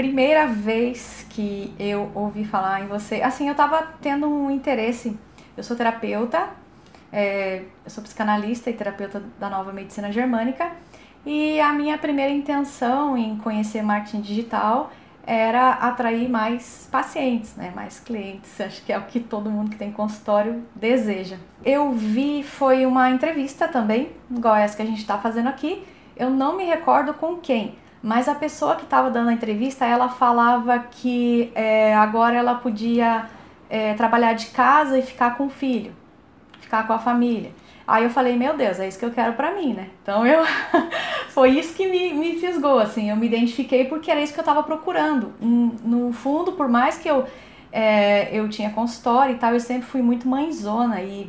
primeira 0.00 0.46
vez 0.46 1.26
que 1.28 1.74
eu 1.78 2.10
ouvi 2.14 2.42
falar 2.42 2.80
em 2.80 2.86
você, 2.86 3.16
assim, 3.16 3.50
eu 3.50 3.54
tava 3.54 3.86
tendo 4.00 4.26
um 4.26 4.50
interesse. 4.50 5.14
Eu 5.54 5.62
sou 5.62 5.76
terapeuta, 5.76 6.48
é, 7.12 7.64
eu 7.84 7.90
sou 7.90 8.02
psicanalista 8.02 8.70
e 8.70 8.72
terapeuta 8.72 9.22
da 9.38 9.50
nova 9.50 9.74
medicina 9.74 10.10
germânica, 10.10 10.72
e 11.26 11.60
a 11.60 11.74
minha 11.74 11.98
primeira 11.98 12.32
intenção 12.32 13.14
em 13.14 13.36
conhecer 13.36 13.82
marketing 13.82 14.22
digital 14.22 14.90
era 15.26 15.72
atrair 15.72 16.30
mais 16.30 16.88
pacientes, 16.90 17.54
né, 17.54 17.70
mais 17.76 18.00
clientes. 18.00 18.56
Acho 18.58 18.82
que 18.82 18.90
é 18.94 18.96
o 18.96 19.02
que 19.02 19.20
todo 19.20 19.50
mundo 19.50 19.68
que 19.68 19.76
tem 19.76 19.92
consultório 19.92 20.64
deseja. 20.74 21.36
Eu 21.62 21.92
vi 21.92 22.42
foi 22.42 22.86
uma 22.86 23.10
entrevista 23.10 23.68
também, 23.68 24.12
igual 24.30 24.56
essa 24.56 24.74
que 24.74 24.82
a 24.82 24.86
gente 24.86 25.00
está 25.00 25.18
fazendo 25.18 25.50
aqui. 25.50 25.86
Eu 26.16 26.30
não 26.30 26.56
me 26.56 26.64
recordo 26.64 27.12
com 27.12 27.36
quem, 27.36 27.76
mas 28.02 28.28
a 28.28 28.34
pessoa 28.34 28.76
que 28.76 28.84
estava 28.84 29.10
dando 29.10 29.28
a 29.28 29.32
entrevista, 29.32 29.84
ela 29.84 30.08
falava 30.08 30.78
que 30.78 31.52
é, 31.54 31.94
agora 31.94 32.36
ela 32.36 32.54
podia 32.54 33.26
é, 33.68 33.94
trabalhar 33.94 34.32
de 34.32 34.46
casa 34.46 34.98
e 34.98 35.02
ficar 35.02 35.36
com 35.36 35.46
o 35.46 35.50
filho, 35.50 35.92
ficar 36.60 36.86
com 36.86 36.92
a 36.92 36.98
família. 36.98 37.52
Aí 37.86 38.04
eu 38.04 38.10
falei, 38.10 38.36
meu 38.36 38.56
Deus, 38.56 38.78
é 38.78 38.86
isso 38.86 38.98
que 38.98 39.04
eu 39.04 39.10
quero 39.10 39.32
pra 39.32 39.52
mim, 39.52 39.74
né? 39.74 39.88
Então 40.00 40.24
eu. 40.24 40.44
foi 41.30 41.50
isso 41.50 41.74
que 41.74 41.88
me, 41.88 42.14
me 42.14 42.38
fisgou, 42.38 42.78
assim. 42.78 43.10
Eu 43.10 43.16
me 43.16 43.26
identifiquei 43.26 43.84
porque 43.84 44.10
era 44.10 44.22
isso 44.22 44.32
que 44.32 44.38
eu 44.38 44.44
tava 44.44 44.62
procurando. 44.62 45.34
No 45.40 46.12
fundo, 46.12 46.52
por 46.52 46.68
mais 46.68 46.98
que 46.98 47.08
eu, 47.08 47.26
é, 47.72 48.28
eu 48.32 48.48
tinha 48.48 48.70
consultório 48.70 49.34
e 49.34 49.38
tal, 49.38 49.54
eu 49.54 49.60
sempre 49.60 49.88
fui 49.88 50.02
muito 50.02 50.28
mãezona 50.28 51.02
e 51.02 51.28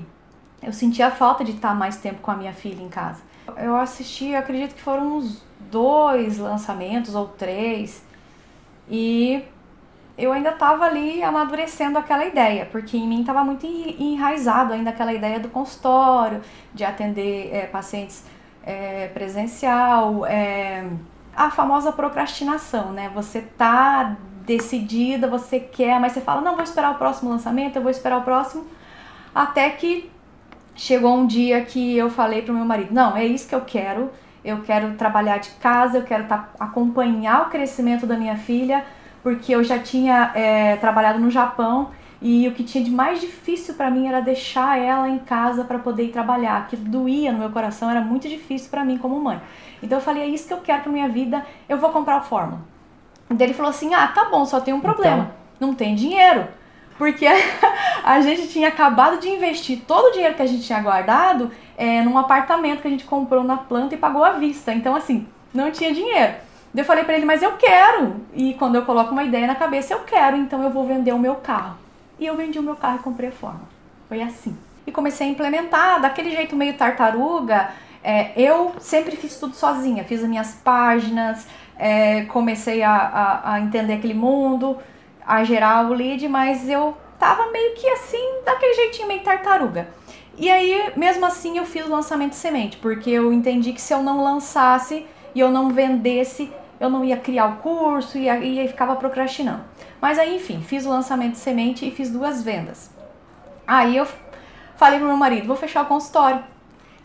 eu 0.61 0.71
sentia 0.71 1.09
falta 1.09 1.43
de 1.43 1.51
estar 1.51 1.73
mais 1.73 1.97
tempo 1.97 2.21
com 2.21 2.29
a 2.29 2.35
minha 2.35 2.53
filha 2.53 2.81
em 2.81 2.89
casa. 2.89 3.23
Eu 3.57 3.75
assisti, 3.75 4.29
eu 4.29 4.39
acredito 4.39 4.75
que 4.75 4.81
foram 4.81 5.17
uns 5.17 5.43
dois 5.71 6.37
lançamentos 6.37 7.15
ou 7.15 7.27
três. 7.27 8.03
E 8.89 9.43
eu 10.17 10.31
ainda 10.31 10.49
estava 10.49 10.85
ali 10.85 11.23
amadurecendo 11.23 11.97
aquela 11.97 12.25
ideia, 12.25 12.67
porque 12.71 12.97
em 12.97 13.07
mim 13.07 13.21
estava 13.21 13.43
muito 13.43 13.65
enraizado 13.65 14.73
ainda 14.73 14.89
aquela 14.89 15.13
ideia 15.13 15.39
do 15.39 15.49
consultório, 15.49 16.41
de 16.73 16.83
atender 16.83 17.49
é, 17.53 17.65
pacientes 17.65 18.25
é, 18.63 19.07
presencial, 19.07 20.25
é, 20.25 20.85
a 21.35 21.49
famosa 21.49 21.91
procrastinação, 21.91 22.91
né? 22.91 23.09
Você 23.15 23.41
tá 23.41 24.15
decidida, 24.45 25.27
você 25.27 25.59
quer, 25.59 25.99
mas 25.99 26.11
você 26.11 26.21
fala, 26.21 26.41
não, 26.41 26.55
vou 26.55 26.63
esperar 26.63 26.91
o 26.91 26.95
próximo 26.95 27.29
lançamento, 27.29 27.77
eu 27.77 27.81
vou 27.81 27.91
esperar 27.91 28.17
o 28.17 28.23
próximo, 28.23 28.65
até 29.33 29.69
que 29.69 30.11
chegou 30.75 31.15
um 31.15 31.27
dia 31.27 31.61
que 31.63 31.97
eu 31.97 32.09
falei 32.09 32.41
pro 32.41 32.53
meu 32.53 32.65
marido, 32.65 32.93
não, 32.93 33.15
é 33.15 33.25
isso 33.25 33.47
que 33.47 33.55
eu 33.55 33.61
quero, 33.61 34.09
eu 34.43 34.61
quero 34.61 34.93
trabalhar 34.93 35.37
de 35.37 35.49
casa, 35.51 35.99
eu 35.99 36.03
quero 36.03 36.25
tá, 36.25 36.49
acompanhar 36.59 37.47
o 37.47 37.49
crescimento 37.49 38.05
da 38.05 38.17
minha 38.17 38.35
filha, 38.35 38.83
porque 39.21 39.53
eu 39.53 39.63
já 39.63 39.77
tinha 39.77 40.31
é, 40.33 40.75
trabalhado 40.77 41.19
no 41.19 41.29
Japão 41.29 41.91
e 42.21 42.47
o 42.47 42.51
que 42.51 42.63
tinha 42.63 42.83
de 42.83 42.91
mais 42.91 43.19
difícil 43.19 43.73
para 43.75 43.89
mim 43.89 44.07
era 44.07 44.19
deixar 44.19 44.79
ela 44.79 45.09
em 45.09 45.19
casa 45.19 45.63
para 45.63 45.79
poder 45.79 46.05
ir 46.05 46.11
trabalhar, 46.11 46.67
que 46.67 46.75
doía 46.75 47.31
no 47.31 47.39
meu 47.39 47.49
coração, 47.49 47.89
era 47.89 48.01
muito 48.01 48.27
difícil 48.27 48.69
para 48.69 48.83
mim 48.83 48.97
como 48.97 49.19
mãe. 49.19 49.41
Então 49.81 49.97
eu 49.97 50.03
falei, 50.03 50.23
é 50.23 50.27
isso 50.27 50.47
que 50.47 50.53
eu 50.53 50.61
quero 50.61 50.83
para 50.83 50.91
minha 50.91 51.09
vida, 51.09 51.45
eu 51.67 51.77
vou 51.77 51.89
comprar 51.89 52.17
a 52.17 52.21
fórmula. 52.21 52.61
Daí 53.29 53.47
ele 53.47 53.53
falou 53.53 53.69
assim: 53.69 53.93
"Ah, 53.93 54.07
tá 54.07 54.25
bom, 54.25 54.45
só 54.45 54.59
tem 54.59 54.73
um 54.73 54.81
problema. 54.81 55.31
Então... 55.55 55.67
Não 55.69 55.73
tem 55.73 55.95
dinheiro". 55.95 56.47
Porque 57.01 57.25
a 58.05 58.21
gente 58.21 58.47
tinha 58.49 58.67
acabado 58.67 59.19
de 59.19 59.27
investir 59.27 59.81
todo 59.87 60.09
o 60.09 60.11
dinheiro 60.11 60.35
que 60.35 60.41
a 60.43 60.45
gente 60.45 60.61
tinha 60.61 60.79
guardado 60.79 61.49
é, 61.75 62.03
num 62.03 62.15
apartamento 62.15 62.79
que 62.79 62.87
a 62.87 62.91
gente 62.91 63.05
comprou 63.05 63.43
na 63.43 63.57
planta 63.57 63.95
e 63.95 63.97
pagou 63.97 64.23
à 64.23 64.33
vista. 64.33 64.71
Então, 64.71 64.95
assim, 64.95 65.27
não 65.51 65.71
tinha 65.71 65.91
dinheiro. 65.91 66.33
Eu 66.75 66.85
falei 66.85 67.03
para 67.03 67.15
ele, 67.15 67.25
mas 67.25 67.41
eu 67.41 67.53
quero. 67.53 68.17
E 68.35 68.53
quando 68.53 68.75
eu 68.75 68.85
coloco 68.85 69.13
uma 69.13 69.23
ideia 69.23 69.47
na 69.47 69.55
cabeça, 69.55 69.95
eu 69.95 70.01
quero, 70.01 70.37
então 70.37 70.61
eu 70.61 70.69
vou 70.69 70.85
vender 70.85 71.11
o 71.11 71.17
meu 71.17 71.33
carro. 71.33 71.75
E 72.19 72.25
eu 72.27 72.37
vendi 72.37 72.59
o 72.59 72.63
meu 72.63 72.75
carro 72.75 72.97
e 72.97 73.03
comprei 73.03 73.29
a 73.29 73.31
forma. 73.31 73.61
Foi 74.07 74.21
assim. 74.21 74.55
E 74.85 74.91
comecei 74.91 75.25
a 75.25 75.31
implementar 75.31 75.99
daquele 75.99 76.29
jeito 76.29 76.55
meio 76.55 76.75
tartaruga. 76.75 77.71
É, 78.03 78.31
eu 78.39 78.75
sempre 78.79 79.15
fiz 79.15 79.39
tudo 79.39 79.55
sozinha, 79.55 80.03
fiz 80.03 80.21
as 80.21 80.29
minhas 80.29 80.53
páginas, 80.63 81.47
é, 81.79 82.25
comecei 82.25 82.83
a, 82.83 82.93
a, 82.93 83.53
a, 83.53 83.59
entender 83.59 83.93
aquele 83.93 84.13
mundo, 84.13 84.77
a 85.25 85.43
gerar 85.43 85.89
o 85.89 85.93
lead, 85.93 86.27
mas 86.27 86.67
eu 86.69 86.95
tava 87.19 87.51
meio 87.51 87.73
que 87.75 87.87
assim, 87.87 88.41
daquele 88.45 88.73
jeitinho 88.73 89.07
meio 89.07 89.21
tartaruga. 89.21 89.87
E 90.37 90.49
aí, 90.49 90.91
mesmo 90.95 91.25
assim, 91.25 91.57
eu 91.57 91.65
fiz 91.65 91.85
o 91.85 91.89
lançamento 91.89 92.31
de 92.31 92.37
semente, 92.37 92.77
porque 92.77 93.09
eu 93.09 93.31
entendi 93.31 93.73
que 93.73 93.81
se 93.81 93.93
eu 93.93 94.01
não 94.01 94.23
lançasse 94.23 95.05
e 95.35 95.39
eu 95.39 95.51
não 95.51 95.69
vendesse, 95.69 96.51
eu 96.79 96.89
não 96.89 97.05
ia 97.05 97.17
criar 97.17 97.45
o 97.45 97.55
curso 97.57 98.17
e 98.17 98.27
aí 98.27 98.67
ficava 98.67 98.95
procrastinando. 98.95 99.63
Mas 100.01 100.17
aí, 100.17 100.35
enfim, 100.35 100.61
fiz 100.61 100.85
o 100.85 100.89
lançamento 100.89 101.33
de 101.33 101.37
semente 101.37 101.87
e 101.87 101.91
fiz 101.91 102.09
duas 102.09 102.41
vendas. 102.41 102.89
Aí 103.67 103.95
eu 103.95 104.07
falei 104.77 104.97
pro 104.97 105.07
meu 105.07 105.17
marido, 105.17 105.45
vou 105.45 105.55
fechar 105.55 105.83
o 105.83 105.87
consultório. 105.87 106.43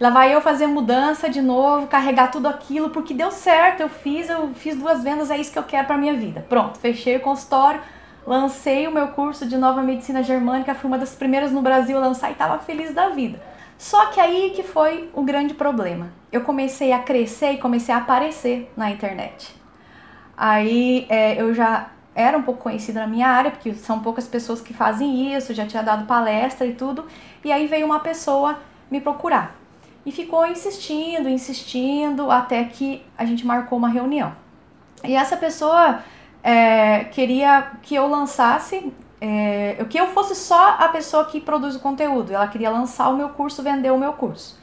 Lá 0.01 0.11
vai 0.11 0.35
eu 0.35 0.41
fazer 0.41 0.67
mudança 0.67 1.29
de 1.29 1.41
novo, 1.41 1.87
carregar 1.87 2.31
tudo 2.31 2.49
aquilo, 2.49 2.91
porque 2.91 3.15
deu 3.15 3.31
certo, 3.31 3.81
eu 3.81 3.89
fiz, 3.89 4.29
eu 4.29 4.51
fiz 4.55 4.77
duas 4.77 5.03
vendas, 5.03 5.31
é 5.31 5.39
isso 5.39 5.53
que 5.53 5.59
eu 5.59 5.63
quero 5.63 5.87
pra 5.87 5.97
minha 5.97 6.15
vida. 6.15 6.45
Pronto, 6.49 6.79
fechei 6.79 7.17
o 7.17 7.21
consultório, 7.21 7.81
lancei 8.27 8.89
o 8.89 8.93
meu 8.93 9.09
curso 9.09 9.47
de 9.47 9.57
nova 9.57 9.83
medicina 9.83 10.23
germânica, 10.23 10.75
fui 10.75 10.89
uma 10.89 10.99
das 10.99 11.15
primeiras 11.15 11.53
no 11.53 11.63
Brasil 11.63 11.97
a 11.97 12.01
lançar 12.01 12.31
e 12.31 12.35
tava 12.35 12.59
feliz 12.59 12.93
da 12.93 13.11
vida. 13.11 13.41
Só 13.79 14.07
que 14.07 14.19
aí 14.19 14.53
que 14.55 14.63
foi 14.63 15.11
o 15.15 15.23
grande 15.23 15.55
problema. 15.55 16.11
Eu 16.33 16.41
comecei 16.41 16.93
a 16.93 16.99
crescer 16.99 17.53
e 17.53 17.59
comecei 17.59 17.95
a 17.95 17.99
aparecer 17.99 18.73
na 18.77 18.91
internet. 18.91 19.55
Aí 20.37 21.07
é, 21.09 21.41
eu 21.41 21.55
já 21.55 21.91
era 22.15 22.37
um 22.37 22.43
pouco 22.43 22.63
conhecida 22.63 23.01
na 23.01 23.07
minha 23.07 23.29
área, 23.29 23.51
porque 23.51 23.75
são 23.75 24.01
poucas 24.01 24.27
pessoas 24.27 24.61
que 24.61 24.73
fazem 24.73 25.35
isso, 25.35 25.53
já 25.53 25.67
tinha 25.67 25.83
dado 25.83 26.07
palestra 26.07 26.67
e 26.67 26.75
tudo. 26.75 27.07
E 27.45 27.53
aí 27.53 27.67
veio 27.67 27.85
uma 27.85 28.01
pessoa 28.01 28.59
me 28.91 29.01
procurar. 29.01 29.55
E 30.05 30.11
ficou 30.11 30.47
insistindo, 30.47 31.29
insistindo, 31.29 32.31
até 32.31 32.65
que 32.65 33.05
a 33.19 33.25
gente 33.25 33.47
marcou 33.47 33.77
uma 33.77 33.89
reunião. 33.89 34.33
E 35.05 35.15
essa 35.15 35.37
pessoa 35.37 36.01
é, 36.43 37.05
queria 37.05 37.73
que 37.83 37.95
eu 37.95 38.07
lançasse, 38.09 38.93
é, 39.21 39.85
que 39.89 39.99
eu 39.99 40.09
fosse 40.09 40.35
só 40.35 40.77
a 40.79 40.89
pessoa 40.89 41.25
que 41.25 41.41
produz 41.41 41.77
o 41.77 41.81
conteúdo. 41.81 42.33
Ela 42.33 42.49
queria 42.49 42.71
lançar 42.71 43.09
o 43.09 43.17
meu 43.17 43.31
curso, 43.31 43.63
vender 43.63 43.91
o 43.91 43.99
meu 43.99 44.13
curso. 44.13 44.59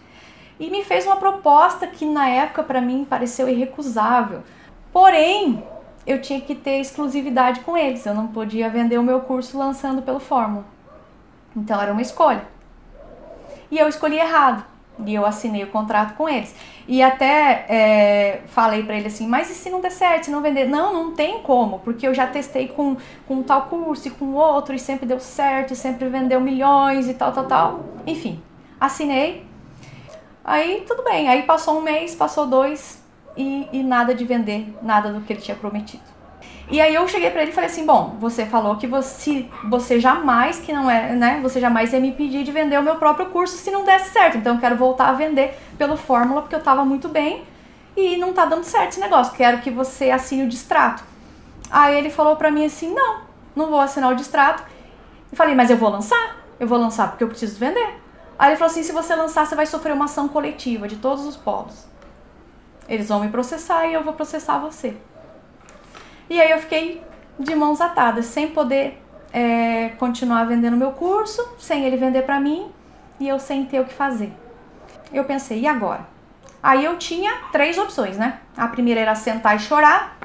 E 0.60 0.70
me 0.70 0.84
fez 0.84 1.06
uma 1.06 1.16
proposta 1.16 1.88
que 1.88 2.06
na 2.06 2.28
época 2.30 2.64
para 2.64 2.80
mim 2.80 3.06
pareceu 3.10 3.50
irrecusável 3.50 4.44
Porém, 4.94 5.64
eu 6.06 6.22
tinha 6.22 6.40
que 6.40 6.54
ter 6.54 6.80
exclusividade 6.80 7.62
com 7.62 7.76
eles. 7.76 8.06
Eu 8.06 8.14
não 8.14 8.28
podia 8.28 8.70
vender 8.70 9.00
o 9.00 9.04
meu 9.04 9.22
curso 9.22 9.58
lançando 9.58 10.04
pelo 10.04 10.20
Fórmula. 10.20 10.64
Então 11.58 11.82
era 11.82 11.92
uma 11.92 12.02
escolha. 12.02 12.46
E 13.72 13.80
eu 13.80 13.88
escolhi 13.88 14.18
errado. 14.18 14.64
E 15.06 15.14
eu 15.16 15.26
assinei 15.26 15.64
o 15.64 15.68
contrato 15.68 16.16
com 16.16 16.30
eles. 16.30 16.56
E 16.88 17.02
até 17.02 17.66
é, 17.68 18.42
falei 18.48 18.84
para 18.84 18.96
ele 18.96 19.08
assim, 19.08 19.28
mas 19.28 19.50
e 19.50 19.56
se 19.56 19.70
não 19.70 19.81
der 19.81 19.92
certo, 19.92 20.26
se 20.26 20.31
não 20.31 20.42
vender? 20.42 20.66
Não, 20.66 20.94
não 20.94 21.12
tem 21.14 21.40
como, 21.40 21.80
porque 21.80 22.08
eu 22.08 22.14
já 22.14 22.28
testei 22.28 22.68
com, 22.68 22.96
com 23.28 23.42
tal 23.42 23.64
curso 23.64 24.08
e 24.08 24.12
com 24.12 24.34
outro, 24.34 24.76
e 24.76 24.80
sempre 24.80 25.06
deu 25.06 25.20
certo, 25.20 25.74
e 25.74 25.76
sempre 25.76 26.08
vendeu 26.09 26.40
milhões 26.40 27.08
e 27.08 27.14
tal, 27.14 27.31
tal, 27.31 27.46
tal. 27.46 27.80
Enfim, 28.06 28.42
assinei. 28.80 29.46
Aí 30.44 30.84
tudo 30.88 31.04
bem. 31.04 31.28
Aí 31.28 31.44
passou 31.44 31.80
um 31.80 31.81
mês, 31.81 32.14
passou 32.14 32.46
dois, 32.46 33.04
e, 33.36 33.68
e 33.72 33.84
nada 33.84 34.14
de 34.14 34.25
vender 34.25 34.75
nada 34.81 35.12
do 35.12 35.22
que 35.22 35.34
ele 35.34 35.42
tinha 35.42 35.58
prometido. 35.58 36.12
E 36.69 36.79
aí 36.79 36.96
eu 36.96 37.07
cheguei 37.07 37.29
para 37.29 37.41
ele 37.41 37.51
e 37.51 37.53
falei 37.53 37.69
assim, 37.69 37.85
bom, 37.85 38.16
você 38.19 38.46
falou 38.46 38.78
que 38.78 38.88
você, 38.88 39.47
você 39.69 40.00
jamais, 40.00 40.59
que 40.59 40.72
não 40.72 40.90
é, 40.90 41.13
né, 41.13 41.40
você 41.41 41.59
jamais 41.59 41.91
ia 41.91 42.00
me 42.00 42.12
pedir 42.12 42.44
de 42.44 42.51
vender 42.51 42.79
o 42.79 42.84
meu 42.84 42.96
próprio 42.96 43.28
curso 43.28 43.57
se 43.57 43.69
não 43.69 43.84
desse 43.84 44.12
certo. 44.12 44.38
Então 44.38 44.56
eu 44.56 44.59
quero 44.59 44.75
voltar 44.75 45.09
a 45.09 45.13
vender 45.13 45.57
pelo 45.78 45.97
Fórmula 45.97 46.41
porque 46.41 46.56
eu 46.56 46.63
tava 46.63 46.85
muito 46.85 47.09
bem 47.09 47.44
e 47.96 48.18
não 48.18 48.34
tá 48.34 48.46
dando 48.46 48.63
certo 48.63 48.91
esse 48.91 49.00
negócio. 49.00 49.34
Quero 49.34 49.59
que 49.59 49.69
você 49.69 50.09
assine 50.09 50.44
o 50.44 50.50
distrato. 50.50 51.03
Aí 51.69 51.97
ele 51.97 52.09
falou 52.09 52.35
para 52.35 52.50
mim 52.50 52.66
assim, 52.66 52.94
não, 52.94 53.21
não 53.56 53.68
vou 53.68 53.80
assinar 53.80 54.12
o 54.12 54.16
distrato. 54.16 54.63
Eu 55.31 55.38
falei, 55.38 55.54
mas 55.54 55.69
eu 55.69 55.77
vou 55.77 55.89
lançar. 55.89 56.38
Eu 56.59 56.68
vou 56.68 56.77
lançar 56.77 57.09
porque 57.09 57.24
eu 57.24 57.27
preciso 57.27 57.59
vender. 57.59 58.00
Aí 58.39 58.51
ele 58.51 58.57
falou 58.57 58.71
assim, 58.71 58.83
se 58.83 58.92
você 58.92 59.13
lançar, 59.16 59.45
você 59.45 59.56
vai 59.56 59.66
sofrer 59.66 59.94
uma 59.94 60.06
ação 60.06 60.27
coletiva 60.27 60.88
de 60.88 60.95
todos 60.95 61.25
os 61.25 61.36
polos. 61.36 61.86
Eles 62.88 63.09
vão 63.09 63.19
me 63.19 63.30
processar 63.30 63.86
e 63.88 63.94
eu 63.94 64.04
vou 64.04 64.13
processar 64.13 64.59
você. 64.59 64.95
E 66.30 66.40
aí 66.40 66.52
eu 66.52 66.60
fiquei 66.60 67.02
de 67.40 67.56
mãos 67.56 67.81
atadas, 67.81 68.25
sem 68.25 68.50
poder 68.50 69.02
é, 69.31 69.90
continuar 69.98 70.46
vendendo 70.46 70.78
meu 70.78 70.92
curso, 70.92 71.56
sem 71.58 71.86
ele 71.86 71.98
vender 71.98 72.22
para 72.24 72.40
mim 72.40 72.72
e 73.20 73.28
eu 73.28 73.40
sem 73.40 73.66
ter 73.66 73.80
o 73.80 73.86
que 73.86 73.94
fazer. 73.94 74.31
Eu 75.12 75.24
pensei, 75.25 75.62
e 75.62 75.68
agora? 75.68 76.08
Aí 76.62 76.86
eu 76.86 76.98
tinha 76.98 77.34
três 77.52 77.78
opções, 77.78 78.18
né? 78.18 78.40
A 78.56 78.68
primeira 78.68 79.02
era 79.02 79.16
sentar 79.16 79.56
e 79.56 79.60
chorar. 79.60 80.18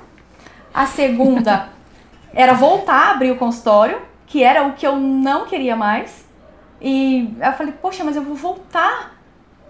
A 0.73 0.87
segunda 0.87 1.69
era 2.33 2.55
voltar 2.55 3.09
a 3.09 3.11
abrir 3.11 3.31
o 3.31 3.37
consultório, 3.37 4.01
que 4.27 4.43
era 4.43 4.67
o 4.67 4.75
que 4.75 4.87
eu 4.87 4.97
não 4.97 5.47
queria 5.47 5.75
mais. 5.75 6.27
E 6.81 7.35
eu 7.41 7.53
falei, 7.55 7.73
poxa, 7.73 8.05
mas 8.05 8.15
eu 8.15 8.23
vou 8.23 8.37
voltar 8.37 9.19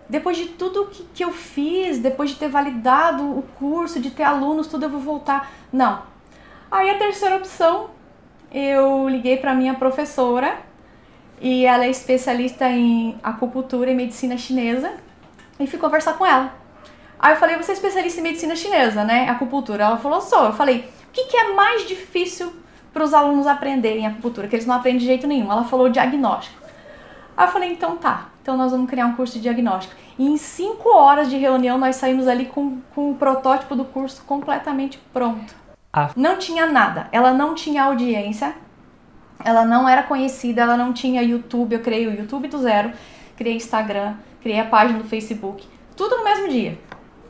depois 0.08 0.36
de 0.36 0.46
tudo 0.46 0.86
que, 0.86 1.04
que 1.14 1.24
eu 1.24 1.32
fiz, 1.32 1.98
depois 1.98 2.30
de 2.30 2.36
ter 2.36 2.48
validado 2.48 3.22
o 3.22 3.42
curso, 3.58 4.00
de 4.00 4.10
ter 4.10 4.22
alunos, 4.22 4.66
tudo 4.66 4.84
eu 4.84 4.90
vou 4.90 5.00
voltar. 5.00 5.50
Não. 5.72 6.02
Aí 6.70 6.90
a 6.90 6.98
terceira 6.98 7.36
opção, 7.36 7.90
eu 8.52 9.08
liguei 9.08 9.38
para 9.38 9.54
minha 9.54 9.74
professora 9.74 10.58
e 11.40 11.64
ela 11.64 11.84
é 11.84 11.90
especialista 11.90 12.68
em 12.68 13.18
acupuntura 13.22 13.90
e 13.90 13.94
medicina 13.94 14.36
chinesa 14.36 14.92
e 15.58 15.66
fui 15.66 15.78
conversar 15.78 16.14
com 16.18 16.26
ela. 16.26 16.52
Aí 17.18 17.32
eu 17.32 17.36
falei, 17.36 17.56
você 17.56 17.72
é 17.72 17.74
especialista 17.74 18.20
em 18.20 18.22
medicina 18.22 18.54
chinesa, 18.54 19.02
né? 19.02 19.28
Acupuntura. 19.28 19.84
Ela 19.84 19.96
falou, 19.96 20.20
sou. 20.20 20.44
Eu 20.44 20.52
falei, 20.52 20.88
o 21.08 21.12
que, 21.12 21.24
que 21.24 21.36
é 21.36 21.54
mais 21.54 21.86
difícil 21.88 22.52
para 22.92 23.02
os 23.02 23.14
alunos 23.14 23.46
aprenderem 23.46 24.06
acupuntura? 24.06 24.46
Que 24.46 24.56
eles 24.56 24.66
não 24.66 24.74
aprendem 24.74 24.98
de 24.98 25.06
jeito 25.06 25.26
nenhum. 25.26 25.50
Ela 25.50 25.64
falou 25.64 25.88
diagnóstico. 25.88 26.56
Aí 27.36 27.46
eu 27.46 27.52
falei, 27.52 27.72
então 27.72 27.96
tá. 27.96 28.28
Então 28.42 28.56
nós 28.56 28.72
vamos 28.72 28.88
criar 28.88 29.06
um 29.06 29.14
curso 29.14 29.34
de 29.34 29.40
diagnóstico. 29.40 29.94
E 30.18 30.26
em 30.26 30.36
cinco 30.36 30.90
horas 30.90 31.30
de 31.30 31.36
reunião 31.36 31.78
nós 31.78 31.96
saímos 31.96 32.28
ali 32.28 32.44
com, 32.44 32.78
com 32.94 33.10
o 33.10 33.14
protótipo 33.16 33.74
do 33.74 33.84
curso 33.84 34.22
completamente 34.24 34.98
pronto. 35.12 35.67
Não 36.16 36.38
tinha 36.38 36.66
nada. 36.66 37.08
Ela 37.12 37.32
não 37.32 37.54
tinha 37.54 37.84
audiência. 37.84 38.54
Ela 39.44 39.64
não 39.64 39.88
era 39.88 40.02
conhecida. 40.02 40.62
Ela 40.62 40.76
não 40.76 40.92
tinha 40.92 41.22
YouTube. 41.22 41.74
Eu 41.74 41.80
criei 41.80 42.06
o 42.06 42.14
YouTube 42.14 42.48
do 42.48 42.58
zero. 42.58 42.92
Criei 43.36 43.56
Instagram. 43.56 44.14
Criei 44.40 44.60
a 44.60 44.64
página 44.64 44.98
do 44.98 45.04
Facebook. 45.04 45.66
Tudo 45.96 46.18
no 46.18 46.24
mesmo 46.24 46.48
dia 46.48 46.78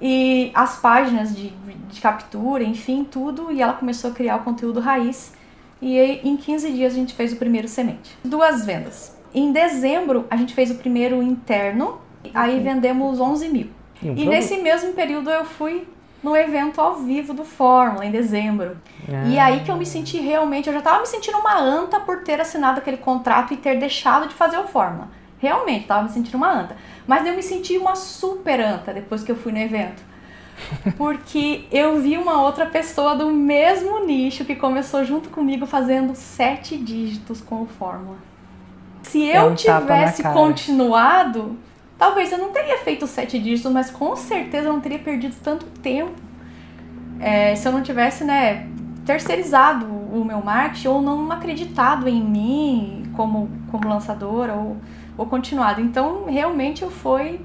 e 0.00 0.50
as 0.54 0.76
páginas 0.76 1.34
de, 1.34 1.52
de 1.90 2.00
captura, 2.00 2.62
enfim, 2.62 3.04
tudo, 3.04 3.50
e 3.50 3.60
ela 3.60 3.72
começou 3.72 4.10
a 4.10 4.14
criar 4.14 4.36
o 4.36 4.44
conteúdo 4.44 4.80
raiz. 4.80 5.32
E 5.80 5.98
em 5.98 6.36
15 6.36 6.72
dias 6.72 6.92
a 6.92 6.96
gente 6.96 7.14
fez 7.14 7.32
o 7.32 7.36
primeiro 7.36 7.68
semente. 7.68 8.16
Duas 8.24 8.64
vendas. 8.64 9.16
Em 9.34 9.52
dezembro 9.52 10.26
a 10.30 10.36
gente 10.36 10.54
fez 10.54 10.70
o 10.70 10.76
primeiro 10.76 11.22
interno, 11.22 12.00
aí 12.34 12.60
vendemos 12.60 13.20
11 13.20 13.48
mil. 13.48 13.70
E, 14.02 14.10
um 14.10 14.16
e 14.16 14.26
nesse 14.26 14.56
mesmo 14.58 14.92
período 14.92 15.30
eu 15.30 15.44
fui 15.44 15.86
no 16.22 16.36
evento 16.36 16.80
ao 16.80 16.96
vivo 16.96 17.32
do 17.32 17.44
Fórmula, 17.44 18.04
em 18.04 18.10
dezembro. 18.10 18.76
Ah. 19.08 19.26
E 19.26 19.38
aí 19.38 19.60
que 19.60 19.70
eu 19.70 19.76
me 19.76 19.86
senti 19.86 20.18
realmente, 20.18 20.68
eu 20.68 20.72
já 20.72 20.80
tava 20.80 21.00
me 21.00 21.06
sentindo 21.06 21.38
uma 21.38 21.58
anta 21.58 22.00
por 22.00 22.22
ter 22.22 22.40
assinado 22.40 22.78
aquele 22.78 22.96
contrato 22.96 23.54
e 23.54 23.56
ter 23.56 23.78
deixado 23.78 24.28
de 24.28 24.34
fazer 24.34 24.58
o 24.58 24.66
Fórmula. 24.66 25.08
Realmente, 25.38 25.86
tava 25.86 26.02
me 26.02 26.10
sentindo 26.10 26.36
uma 26.36 26.52
anta. 26.52 26.76
Mas 27.06 27.24
eu 27.26 27.34
me 27.34 27.42
senti 27.42 27.78
uma 27.78 27.94
super 27.94 28.60
anta 28.60 28.92
depois 28.92 29.22
que 29.22 29.30
eu 29.30 29.36
fui 29.36 29.52
no 29.52 29.58
evento. 29.58 30.02
Porque 30.98 31.66
eu 31.70 32.00
vi 32.00 32.16
uma 32.18 32.42
outra 32.42 32.66
pessoa 32.66 33.14
do 33.14 33.30
mesmo 33.30 34.04
nicho 34.04 34.44
que 34.44 34.56
começou 34.56 35.04
junto 35.04 35.30
comigo 35.30 35.66
fazendo 35.66 36.14
sete 36.16 36.76
dígitos 36.76 37.40
com 37.40 37.62
o 37.62 37.66
Fórmula. 37.66 38.16
Se 39.02 39.24
eu 39.24 39.34
é 39.34 39.44
um 39.44 39.54
tivesse 39.54 40.22
continuado, 40.22 41.56
talvez 41.98 42.32
eu 42.32 42.38
não 42.38 42.50
teria 42.50 42.78
feito 42.78 43.06
sete 43.06 43.38
dígitos, 43.38 43.70
mas 43.72 43.90
com 43.90 44.14
certeza 44.16 44.68
eu 44.68 44.72
não 44.72 44.80
teria 44.80 44.98
perdido 44.98 45.34
tanto 45.42 45.66
tempo 45.82 46.12
é, 47.20 47.54
se 47.54 47.66
eu 47.66 47.72
não 47.72 47.82
tivesse, 47.82 48.24
né, 48.24 48.68
terceirizado 49.04 49.86
o 49.86 50.24
meu 50.24 50.40
marketing 50.42 50.88
ou 50.88 51.02
não 51.02 51.30
acreditado 51.32 52.08
em 52.08 52.22
mim 52.22 53.10
como, 53.14 53.50
como 53.70 53.88
lançadora 53.88 54.54
ou 54.54 54.76
ou 55.18 55.26
continuado. 55.26 55.80
Então, 55.80 56.24
realmente 56.26 56.82
eu 56.82 56.90
fui 56.90 57.40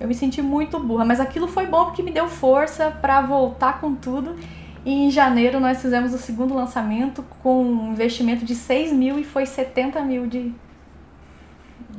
eu 0.00 0.08
me 0.08 0.14
senti 0.14 0.42
muito 0.42 0.80
burra, 0.80 1.04
mas 1.04 1.20
aquilo 1.20 1.46
foi 1.46 1.66
bom 1.66 1.84
porque 1.84 2.02
me 2.02 2.10
deu 2.10 2.26
força 2.26 2.90
para 2.90 3.20
voltar 3.20 3.80
com 3.80 3.94
tudo. 3.94 4.34
E 4.84 5.06
em 5.06 5.10
janeiro 5.12 5.60
nós 5.60 5.80
fizemos 5.80 6.12
o 6.12 6.18
segundo 6.18 6.54
lançamento 6.54 7.24
com 7.40 7.62
um 7.62 7.92
investimento 7.92 8.44
de 8.44 8.56
6 8.56 8.92
mil 8.92 9.16
e 9.16 9.22
foi 9.22 9.46
70 9.46 10.02
mil 10.02 10.26
de, 10.26 10.52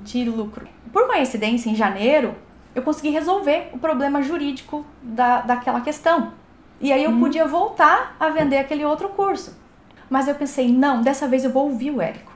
de 0.04 0.24
lucro. 0.25 0.68
Por 0.92 1.08
coincidência, 1.08 1.70
em 1.70 1.75
janeiro, 1.75 2.36
eu 2.75 2.81
consegui 2.81 3.10
resolver 3.10 3.70
o 3.74 3.80
problema 3.80 4.22
jurídico 4.22 4.86
da, 5.02 5.42
daquela 5.42 5.81
questão. 5.81 6.34
E 6.80 6.92
aí 6.92 7.04
eu 7.04 7.12
hum. 7.12 7.20
podia 7.20 7.48
voltar 7.48 8.16
a 8.20 8.30
vender 8.30 8.58
aquele 8.58 8.84
outro 8.84 9.10
curso. 9.10 9.56
Mas 10.10 10.28
eu 10.28 10.36
pensei, 10.36 10.72
não, 10.72 11.02
dessa 11.02 11.28
vez 11.28 11.44
eu 11.44 11.52
vou 11.52 11.70
ouvir 11.70 11.92
o 11.92 12.02
Érico. 12.02 12.31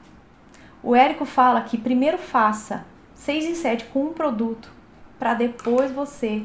O 0.82 0.96
Érico 0.96 1.26
fala 1.26 1.62
que 1.62 1.78
primeiro 1.78 2.18
faça 2.18 2.86
6 3.16 3.46
e 3.46 3.56
7 3.56 3.86
com 3.86 4.06
um 4.06 4.14
produto 4.14 4.72
para 5.20 5.34
depois 5.34 5.92
você 5.92 6.44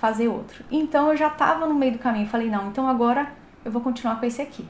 fazer 0.00 0.28
outro. 0.28 0.64
Então 0.70 1.10
eu 1.10 1.16
já 1.16 1.28
estava 1.28 1.66
no 1.66 1.74
meio 1.74 1.92
do 1.92 1.98
caminho, 1.98 2.26
falei, 2.26 2.48
não, 2.48 2.68
então 2.68 2.88
agora 2.88 3.32
eu 3.64 3.70
vou 3.70 3.82
continuar 3.82 4.18
com 4.18 4.26
esse 4.26 4.40
aqui. 4.40 4.66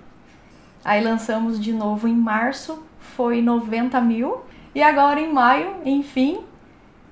Aí 0.84 1.02
lançamos 1.02 1.60
de 1.60 1.72
novo 1.72 2.08
em 2.08 2.14
março, 2.14 2.84
foi 2.98 3.40
90 3.40 4.00
mil. 4.00 4.42
E 4.74 4.82
agora 4.82 5.20
em 5.20 5.32
maio, 5.32 5.76
enfim, 5.84 6.40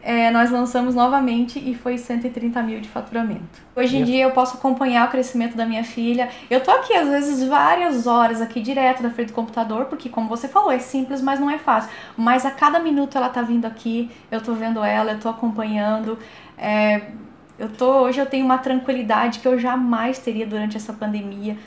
é, 0.03 0.31
nós 0.31 0.51
lançamos 0.51 0.95
novamente 0.95 1.59
e 1.59 1.75
foi 1.75 1.99
130 1.99 2.63
mil 2.63 2.81
de 2.81 2.89
faturamento. 2.89 3.61
Hoje 3.77 3.99
em 3.99 4.05
dia 4.05 4.25
eu 4.25 4.31
posso 4.31 4.57
acompanhar 4.57 5.07
o 5.07 5.11
crescimento 5.11 5.57
da 5.57 5.67
minha 5.67 5.85
filha. 5.85 6.31
Eu 6.49 6.63
tô 6.63 6.71
aqui 6.71 6.95
às 6.95 7.09
vezes 7.09 7.47
várias 7.47 8.07
horas 8.07 8.41
aqui 8.41 8.61
direto 8.61 9.03
da 9.03 9.11
frente 9.11 9.29
do 9.29 9.35
computador, 9.35 9.87
porque 9.87 10.09
como 10.09 10.27
você 10.27 10.49
falou, 10.49 10.73
é 10.73 10.79
simples, 10.79 11.21
mas 11.21 11.39
não 11.39 11.51
é 11.51 11.59
fácil. 11.59 11.91
Mas 12.17 12.47
a 12.47 12.51
cada 12.51 12.79
minuto 12.79 13.17
ela 13.17 13.29
tá 13.29 13.43
vindo 13.43 13.67
aqui, 13.67 14.11
eu 14.31 14.41
tô 14.41 14.55
vendo 14.55 14.83
ela, 14.83 15.13
eu 15.13 15.21
tô 15.21 15.29
acompanhando. 15.29 16.19
É, 16.57 17.03
eu 17.59 17.69
tô, 17.69 18.01
hoje 18.01 18.19
eu 18.19 18.27
tenho 18.27 18.47
uma 18.47 18.57
tranquilidade 18.57 19.39
que 19.39 19.47
eu 19.47 19.59
jamais 19.59 20.19
teria 20.19 20.47
durante 20.47 20.79
essa 20.79 20.95
pandemia. 20.95 21.59